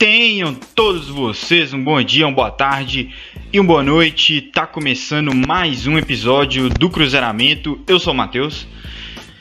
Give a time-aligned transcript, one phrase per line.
[0.00, 3.10] Tenham todos vocês um bom dia, uma boa tarde
[3.52, 4.40] e uma boa noite.
[4.40, 7.78] Tá começando mais um episódio do Cruzeiramento.
[7.86, 8.66] Eu sou o Matheus.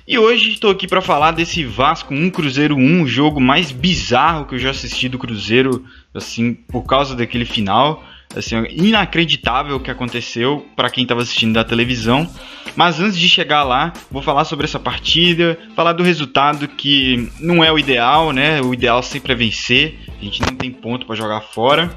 [0.06, 4.48] E hoje estou aqui para falar desse Vasco 1 Cruzeiro 1, o jogo mais bizarro
[4.48, 8.04] que eu já assisti do Cruzeiro, assim, por causa daquele final
[8.36, 12.30] assim, inacreditável o que aconteceu para quem estava assistindo da televisão.
[12.76, 17.64] Mas antes de chegar lá, vou falar sobre essa partida, falar do resultado que não
[17.64, 18.62] é o ideal, né?
[18.62, 19.96] O ideal sempre é vencer.
[20.20, 21.96] A gente não tem ponto para jogar fora.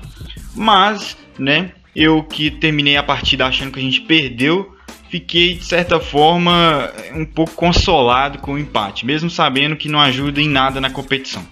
[0.54, 4.74] Mas, né, eu que terminei a partida achando que a gente perdeu,
[5.10, 10.40] fiquei de certa forma um pouco consolado com o empate, mesmo sabendo que não ajuda
[10.40, 11.46] em nada na competição.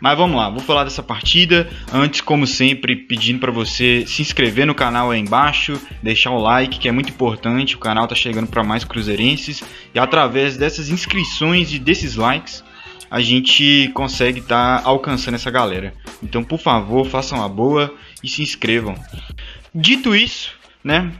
[0.00, 1.68] Mas vamos lá, vou falar dessa partida.
[1.92, 6.78] Antes, como sempre, pedindo para você se inscrever no canal aí embaixo, deixar o like,
[6.78, 7.74] que é muito importante.
[7.74, 12.62] O canal tá chegando para mais cruzeirenses e através dessas inscrições e desses likes,
[13.10, 15.94] a gente consegue estar tá alcançando essa galera.
[16.22, 18.94] Então, por favor, façam a boa e se inscrevam.
[19.74, 20.57] Dito isso,
[20.88, 21.12] né,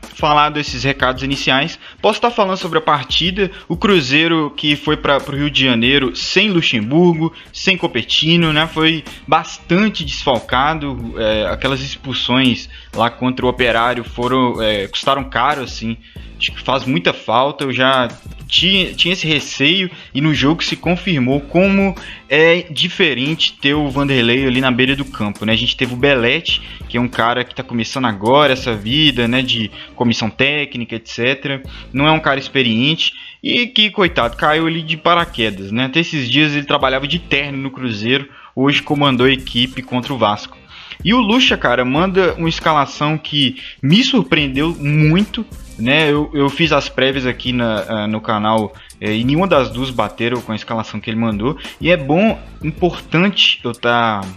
[0.55, 1.79] desses recados iniciais.
[2.01, 6.17] Posso estar falando sobre a partida, o Cruzeiro que foi para o Rio de Janeiro
[6.17, 11.15] sem Luxemburgo, sem Copetino, né, foi bastante desfalcado.
[11.19, 15.99] É, aquelas expulsões lá contra o Operário foram é, custaram caro, assim.
[16.39, 17.65] Acho que faz muita falta.
[17.65, 18.09] Eu já
[18.47, 21.95] tinha, tinha esse receio e no jogo se confirmou como
[22.29, 25.53] é diferente ter o Vanderlei ali na beira do campo, né?
[25.53, 29.27] A gente teve o Belete, que é um cara que está começando agora essa vida,
[29.27, 29.58] né, de
[29.95, 31.65] comissão técnica, etc.
[31.93, 35.87] Não é um cara experiente e que, coitado, caiu ali de paraquedas, né?
[35.87, 40.19] Até esses dias ele trabalhava de terno no Cruzeiro, hoje comandou a equipe contra o
[40.19, 40.57] Vasco.
[41.05, 45.47] E o Lucha, cara, manda uma escalação que me surpreendeu muito,
[45.79, 46.11] né?
[46.11, 49.91] Eu, eu fiz as prévias aqui na, uh, no canal é, e nenhuma das duas
[49.91, 51.57] bateram com a escalação que ele mandou.
[51.81, 54.23] E é bom, importante eu estar.
[54.23, 54.29] Tá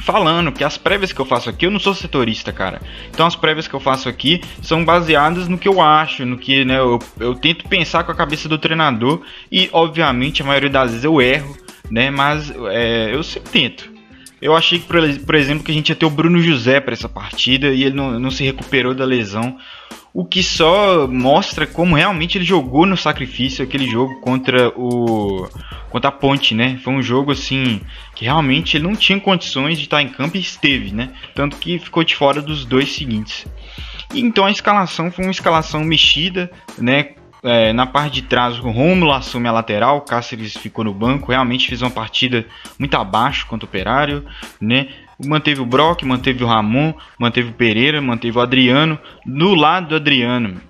[0.00, 2.80] falando que as prévias que eu faço aqui, eu não sou setorista, cara.
[3.10, 6.64] Então as prévias que eu faço aqui são baseadas no que eu acho, no que
[6.64, 10.90] né, eu, eu tento pensar com a cabeça do treinador e, obviamente, a maioria das
[10.90, 11.56] vezes eu erro,
[11.90, 12.10] né?
[12.10, 13.92] Mas é, eu sempre tento.
[14.40, 17.08] Eu achei que, por exemplo, que a gente ia ter o Bruno José para essa
[17.08, 19.56] partida e ele não, não se recuperou da lesão.
[20.14, 25.48] O que só mostra como realmente ele jogou no sacrifício aquele jogo contra o
[25.88, 26.78] contra a Ponte, né?
[26.82, 27.80] Foi um jogo assim
[28.14, 31.10] que realmente ele não tinha condições de estar em campo e esteve, né?
[31.34, 33.46] Tanto que ficou de fora dos dois seguintes.
[34.12, 37.10] E então a escalação foi uma escalação mexida, né?
[37.44, 41.32] É, na parte de trás, o Romulo assume a lateral, o Cáceres ficou no banco.
[41.32, 42.46] Realmente fez uma partida
[42.78, 44.24] muito abaixo contra o Operário,
[44.60, 44.88] né?
[45.24, 48.98] Manteve o Brock, manteve o Ramon, manteve o Pereira, manteve o Adriano.
[49.24, 50.60] Do lado do Adriano,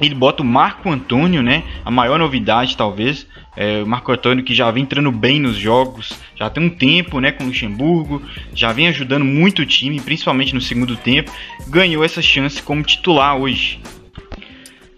[0.00, 1.62] ele bota o Marco Antônio, né?
[1.84, 3.26] A maior novidade, talvez.
[3.56, 7.20] É, o Marco Antônio que já vem entrando bem nos jogos, já tem um tempo,
[7.20, 8.22] né, com o Luxemburgo,
[8.54, 11.30] já vem ajudando muito o time, principalmente no segundo tempo.
[11.68, 13.80] Ganhou essa chance como titular hoje,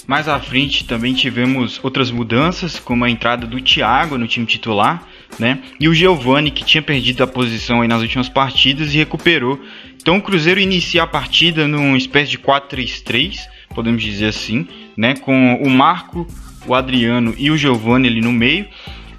[0.07, 5.07] mais à frente também tivemos outras mudanças, como a entrada do Thiago no time titular,
[5.39, 5.61] né?
[5.81, 9.61] E o Giovani, que tinha perdido a posição nas últimas partidas e recuperou.
[10.01, 13.39] Então o Cruzeiro inicia a partida numa espécie de 4-3-3,
[13.75, 14.67] podemos dizer assim,
[14.97, 15.15] né?
[15.15, 16.27] Com o Marco,
[16.67, 18.67] o Adriano e o Giovani ali no meio.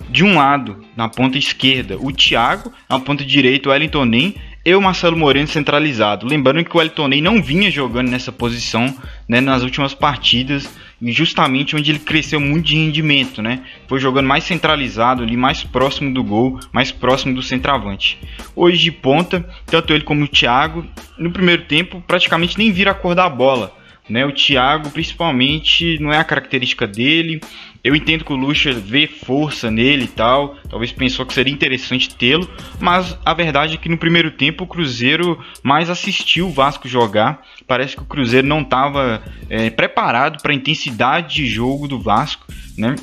[0.10, 4.36] De um lado, na ponta esquerda, o Thiago, na ponta direita, o Wellington Nem
[4.66, 6.26] e o Marcelo Moreno centralizado.
[6.26, 8.96] Lembrando que o Elton Ney não vinha jogando nessa posição
[9.28, 10.70] né, nas últimas partidas,
[11.12, 13.64] justamente onde ele cresceu muito de rendimento, né?
[13.88, 18.18] Foi jogando mais centralizado ali, mais próximo do gol, mais próximo do centroavante.
[18.56, 20.86] Hoje de ponta, tanto ele como o Thiago,
[21.18, 23.76] no primeiro tempo praticamente nem vira a cor da bola.
[24.10, 27.40] Né, o Thiago, principalmente, não é a característica dele.
[27.84, 32.16] Eu entendo que o Lucha vê força nele e tal, talvez pensou que seria interessante
[32.16, 32.50] tê-lo,
[32.80, 37.46] mas a verdade é que no primeiro tempo o Cruzeiro mais assistiu o Vasco jogar.
[37.68, 42.46] Parece que o Cruzeiro não estava é, preparado para a intensidade de jogo do Vasco,
[42.78, 42.96] né?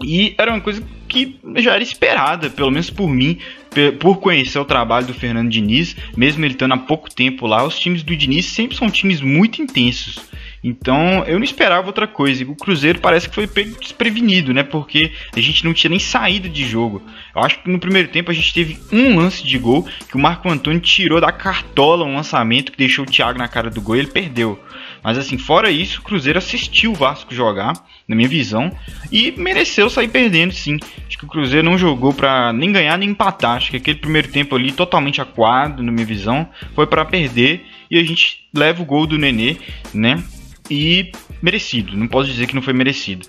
[0.00, 3.38] E era uma coisa que já era esperada, pelo menos por mim,
[4.00, 7.78] por conhecer o trabalho do Fernando Diniz, mesmo ele estando há pouco tempo lá, os
[7.78, 10.18] times do Diniz sempre são times muito intensos.
[10.62, 12.44] Então eu não esperava outra coisa.
[12.44, 14.62] O Cruzeiro parece que foi desprevenido, né?
[14.62, 17.02] Porque a gente não tinha nem saída de jogo.
[17.34, 20.20] Eu acho que no primeiro tempo a gente teve um lance de gol que o
[20.20, 23.96] Marco Antônio tirou da cartola um lançamento que deixou o Thiago na cara do gol
[23.96, 24.58] e ele perdeu.
[25.02, 27.72] Mas assim, fora isso, o Cruzeiro assistiu o Vasco jogar,
[28.06, 28.70] na minha visão,
[29.10, 30.78] e mereceu sair perdendo, sim.
[31.08, 33.56] Acho que o Cruzeiro não jogou para nem ganhar nem empatar.
[33.56, 37.98] Acho que aquele primeiro tempo ali, totalmente aquado, na minha visão, foi para perder e
[37.98, 39.56] a gente leva o gol do Nenê,
[39.92, 40.22] né?
[40.70, 41.12] E
[41.42, 43.26] merecido, não posso dizer que não foi merecido.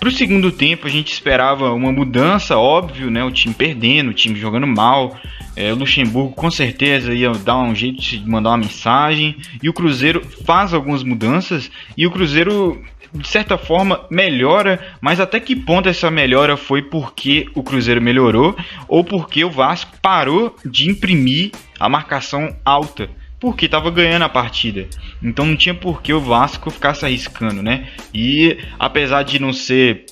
[0.00, 3.22] Para o segundo tempo, a gente esperava uma mudança, óbvio, né?
[3.22, 5.14] O time perdendo, o time jogando mal.
[5.54, 9.36] É, o Luxemburgo com certeza ia dar um jeito de mandar uma mensagem.
[9.62, 11.70] E o Cruzeiro faz algumas mudanças.
[11.98, 12.82] E o Cruzeiro,
[13.12, 14.80] de certa forma, melhora.
[15.02, 18.56] Mas até que ponto essa melhora foi porque o Cruzeiro melhorou?
[18.88, 23.10] Ou porque o Vasco parou de imprimir a marcação alta?
[23.40, 24.86] Porque estava ganhando a partida.
[25.22, 27.88] Então não tinha por que o Vasco ficasse arriscando, né?
[28.12, 30.04] E apesar de não ser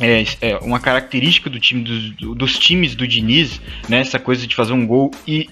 [0.00, 4.00] é, é, uma característica do time dos, dos times do Diniz, né?
[4.00, 5.48] Essa coisa de fazer um gol e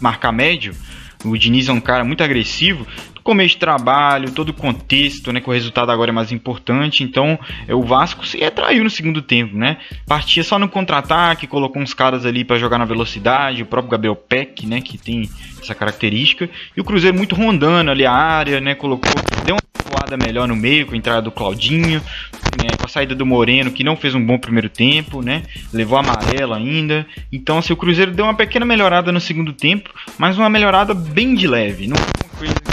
[0.00, 0.74] marcar médio.
[1.24, 2.86] O Diniz é um cara muito agressivo.
[3.28, 5.38] Começo de trabalho, todo o contexto, né?
[5.42, 7.04] Que o resultado agora é mais importante.
[7.04, 9.76] Então, é, o Vasco se atraiu no segundo tempo, né?
[10.06, 13.62] Partia só no contra-ataque, colocou uns caras ali para jogar na velocidade.
[13.62, 14.80] O próprio Gabriel Peck, né?
[14.80, 15.28] Que tem
[15.60, 16.48] essa característica.
[16.74, 18.74] E o Cruzeiro muito rondando ali a área, né?
[18.74, 19.12] Colocou,
[19.44, 22.00] deu uma voada melhor no meio com a entrada do Claudinho,
[22.56, 22.70] né?
[22.78, 25.42] com a saída do Moreno, que não fez um bom primeiro tempo, né?
[25.70, 27.06] Levou amarelo ainda.
[27.30, 31.34] Então, assim, o Cruzeiro deu uma pequena melhorada no segundo tempo, mas uma melhorada bem
[31.34, 31.86] de leve.
[31.86, 31.96] Não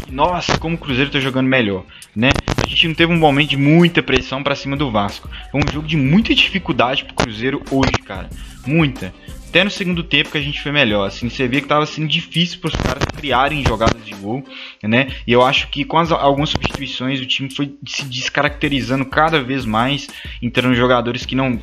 [0.10, 1.84] nossa, como o Cruzeiro tá jogando melhor,
[2.16, 2.30] né?
[2.64, 5.30] A gente não teve um momento de muita pressão para cima do Vasco.
[5.52, 8.30] Foi um jogo de muita dificuldade pro Cruzeiro hoje, cara.
[8.66, 9.14] Muita
[9.56, 11.08] até no segundo tempo que a gente foi melhor.
[11.08, 14.44] Assim, você via que estava sendo difícil para os caras criarem jogadas de gol,
[14.84, 15.08] né?
[15.26, 19.64] E eu acho que com as, algumas substituições o time foi se descaracterizando cada vez
[19.64, 20.10] mais,
[20.42, 21.58] entrando jogadores que não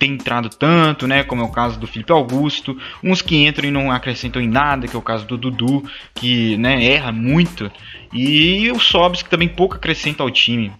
[0.00, 1.22] tem entrado tanto, né?
[1.22, 4.88] Como é o caso do Felipe Augusto, uns que entram e não acrescentam em nada,
[4.88, 7.70] que é o caso do Dudu, que né, erra muito,
[8.12, 10.72] e o Sobs que também pouco acrescenta ao time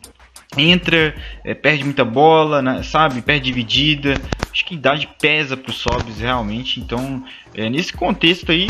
[0.56, 1.14] entra,
[1.44, 3.22] é, perde muita bola, né, sabe?
[3.22, 4.20] Perde dividida.
[4.50, 6.80] Acho que a idade pesa para os Sobs realmente.
[6.80, 7.24] Então,
[7.54, 8.66] é, nesse contexto aí,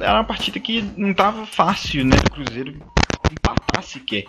[0.00, 2.16] era uma partida que não estava fácil, né?
[2.16, 2.76] Do Cruzeiro
[3.32, 4.26] empatar sequer.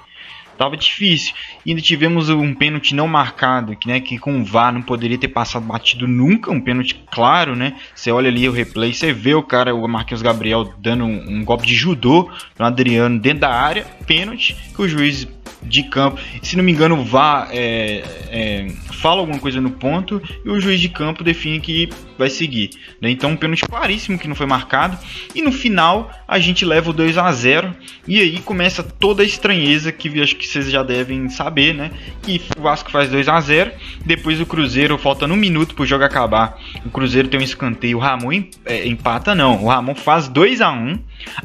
[0.57, 1.33] Tava difícil.
[1.65, 5.17] E ainda tivemos um pênalti não marcado, que, né, que com o VAR não poderia
[5.17, 6.51] ter passado batido nunca.
[6.51, 7.75] Um pênalti claro, né?
[7.93, 11.45] Você olha ali o replay, você vê o cara, o Marquinhos Gabriel, dando um, um
[11.45, 13.85] golpe de judô no Adriano dentro da área.
[14.05, 15.27] Pênalti que o juiz
[15.65, 16.19] de campo.
[16.41, 20.79] Se não me engano, vá é, é, fala alguma coisa no ponto e o juiz
[20.79, 22.69] de campo define que vai seguir.
[23.01, 23.09] Né?
[23.09, 24.97] Então, um pênalti claríssimo que não foi marcado.
[25.33, 27.75] E no final, a gente leva o 2 a 0
[28.07, 31.91] e aí começa toda a estranheza que acho que vocês já devem saber, né?
[32.21, 33.71] Que o Vasco faz 2 a 0
[34.05, 37.97] depois o Cruzeiro, faltando um minuto para o jogo acabar, o Cruzeiro tem um escanteio,
[37.97, 39.63] o Ramon é, empata, não.
[39.63, 40.99] O Ramon faz 2 a 1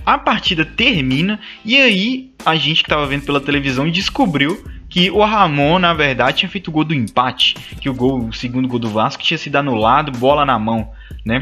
[0.05, 5.25] a partida termina e aí a gente que estava vendo pela televisão descobriu que o
[5.25, 8.81] Ramon, na verdade, tinha feito o gol do empate, que o gol, o segundo gol
[8.81, 10.91] do Vasco tinha sido anulado, bola na mão,
[11.25, 11.41] né?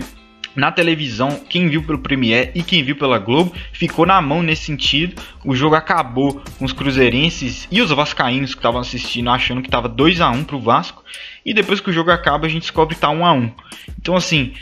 [0.59, 4.65] Na televisão, quem viu pelo Premier e quem viu pela Globo ficou na mão nesse
[4.65, 5.15] sentido.
[5.45, 9.89] O jogo acabou com os cruzeirenses e os vascaínos que estavam assistindo achando que estava
[9.89, 11.05] 2 a 1 para o Vasco.
[11.47, 13.53] E depois que o jogo acaba, a gente descobre que tá 1 a 1.
[14.01, 14.53] Então assim,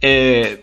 [0.00, 0.60] é,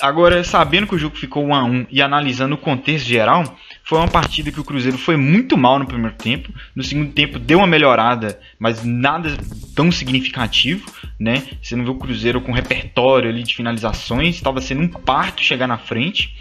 [0.00, 3.42] Agora, sabendo que o jogo ficou 1 a 1 e analisando o contexto geral,
[3.88, 6.52] foi uma partida que o Cruzeiro foi muito mal no primeiro tempo.
[6.76, 9.34] No segundo tempo deu uma melhorada, mas nada
[9.74, 10.84] tão significativo,
[11.18, 11.42] né?
[11.62, 15.66] Você não viu o Cruzeiro com repertório ali de finalizações, estava sendo um parto chegar
[15.66, 16.36] na frente.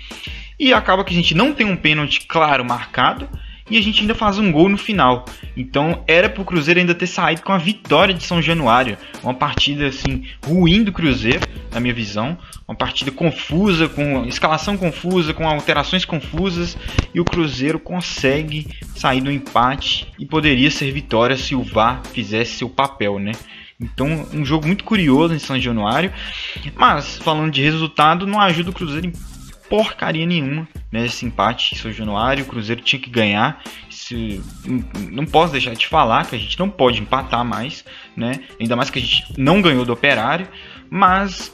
[0.59, 3.29] E acaba que a gente não tem um pênalti claro marcado
[3.69, 5.25] e a gente ainda faz um gol no final.
[5.55, 8.97] Então era pro Cruzeiro ainda ter saído com a vitória de São Januário.
[9.23, 12.37] Uma partida assim ruim do Cruzeiro, na minha visão.
[12.67, 16.77] Uma partida confusa, com escalação confusa, com alterações confusas.
[17.13, 22.57] E o Cruzeiro consegue sair do empate e poderia ser vitória se o VAR fizesse
[22.57, 23.31] seu papel, né?
[23.79, 26.11] Então, um jogo muito curioso em São Januário.
[26.75, 29.13] Mas, falando de resultado, não ajuda o Cruzeiro em
[29.69, 32.43] porcaria nenhuma nesse né, empate em São Januário.
[32.43, 33.61] O Cruzeiro tinha que ganhar.
[33.89, 34.41] Se,
[35.11, 37.83] não posso deixar de falar que a gente não pode empatar mais,
[38.15, 38.39] né?
[38.59, 40.47] Ainda mais que a gente não ganhou do Operário,
[40.89, 41.51] mas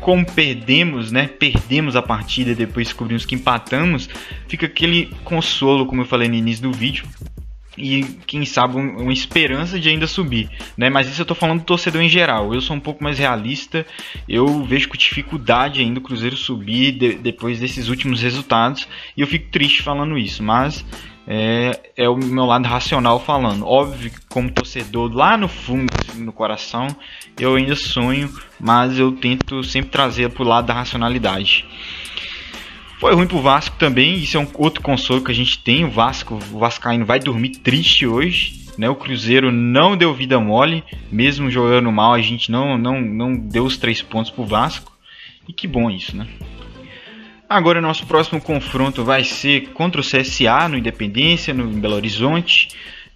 [0.00, 1.26] como perdemos, né?
[1.26, 4.08] Perdemos a partida e depois descobrimos que empatamos,
[4.48, 7.04] fica aquele consolo, como eu falei no início do vídeo,
[7.76, 10.88] e quem sabe uma esperança de ainda subir, né?
[10.88, 12.54] Mas isso eu tô falando do torcedor em geral.
[12.54, 13.86] Eu sou um pouco mais realista.
[14.28, 19.26] Eu vejo com dificuldade ainda o Cruzeiro subir de, depois desses últimos resultados e eu
[19.26, 20.84] fico triste falando isso, mas
[21.26, 23.66] é, é, o meu lado racional falando.
[23.66, 26.86] Óbvio que como torcedor lá no fundo, assim, no coração,
[27.38, 31.66] eu ainda sonho, mas eu tento sempre trazer pro lado da racionalidade.
[32.98, 35.84] Foi ruim pro Vasco também, isso é um outro consolo que a gente tem.
[35.84, 38.64] O Vasco, o Vascaíno vai dormir triste hoje.
[38.78, 38.88] Né?
[38.88, 43.64] O Cruzeiro não deu vida mole, mesmo jogando mal, a gente não, não, não deu
[43.64, 44.92] os três pontos pro Vasco.
[45.48, 46.26] E que bom isso, né?
[47.48, 52.68] Agora nosso próximo confronto vai ser contra o CSA no Independência, no em Belo Horizonte.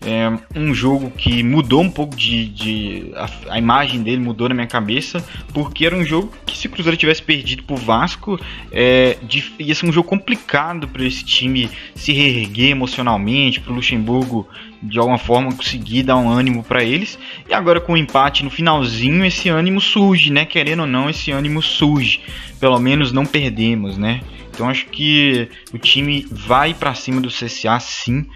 [0.02, 2.46] É um jogo que mudou um pouco de.
[2.46, 6.68] de a, a, imagem dele mudou na minha cabeça, porque era um jogo que, se
[6.68, 8.40] o Cruzeiro tivesse perdido pro Vasco,
[8.72, 13.74] é, de, ia ser um jogo complicado para esse time se reerguer emocionalmente, para o
[13.74, 14.48] Luxemburgo
[14.82, 17.18] de alguma forma conseguir dar um ânimo para eles.
[17.46, 20.46] E agora com o empate no finalzinho, esse ânimo surge, né?
[20.46, 22.22] Querendo ou não, esse ânimo surge.
[22.58, 24.22] Pelo menos não perdemos, né?
[24.50, 28.26] Então acho que o time vai para cima do CSA sim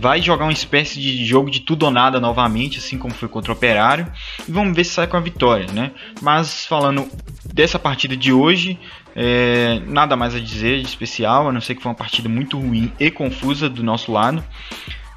[0.00, 3.52] vai jogar uma espécie de jogo de tudo ou nada novamente, assim como foi contra
[3.52, 4.10] o Operário,
[4.48, 5.92] e vamos ver se sai com a vitória, né?
[6.20, 7.08] Mas falando
[7.52, 8.78] dessa partida de hoje,
[9.14, 12.58] é, nada mais a dizer de especial, a não ser que foi uma partida muito
[12.58, 14.42] ruim e confusa do nosso lado.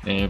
[0.06, 0.30] É,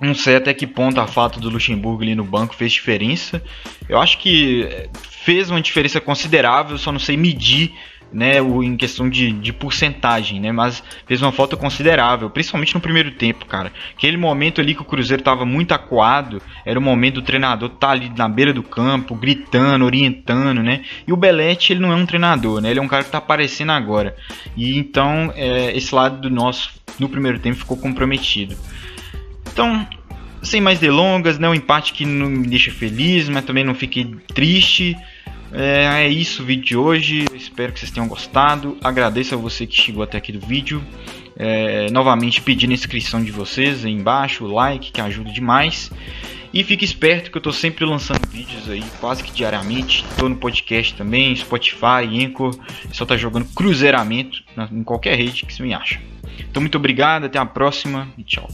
[0.00, 3.42] não sei até que ponto a falta do Luxemburgo ali no banco fez diferença.
[3.88, 7.74] Eu acho que fez uma diferença considerável, só não sei medir
[8.12, 13.12] né, em questão de, de porcentagem, né, mas fez uma falta considerável, principalmente no primeiro
[13.12, 13.72] tempo, cara.
[13.96, 17.88] Aquele momento ali que o Cruzeiro estava muito acuado, era o momento do treinador estar
[17.88, 21.96] tá ali na beira do campo, gritando, orientando, né, e o Belete, ele não é
[21.96, 24.16] um treinador, né, ele é um cara que está aparecendo agora,
[24.56, 28.56] e então é, esse lado do nosso, no primeiro tempo, ficou comprometido.
[29.52, 29.86] Então,
[30.42, 34.04] sem mais delongas, né, um empate que não me deixa feliz, mas também não fiquei
[34.34, 34.96] triste,
[35.52, 37.24] é, é isso o vídeo de hoje.
[37.34, 38.76] Espero que vocês tenham gostado.
[38.82, 40.82] Agradeço a você que chegou até aqui do vídeo.
[41.36, 45.90] É, novamente pedindo a inscrição de vocês aí embaixo, o like que ajuda demais.
[46.52, 50.04] E fique esperto que eu estou sempre lançando vídeos aí quase que diariamente.
[50.10, 52.58] Estou no podcast também, Spotify, Anchor.
[52.92, 54.42] Só tá jogando cruzeiramento
[54.72, 56.00] em qualquer rede que você me acha.
[56.38, 58.48] Então muito obrigado, até a próxima e tchau.